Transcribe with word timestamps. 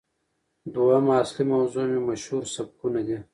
دويمه 0.73 1.13
اصلي 1.23 1.43
موضوع 1.53 1.83
مې 1.91 1.99
مشهورسبکونه 2.09 3.01
دي 3.07 3.17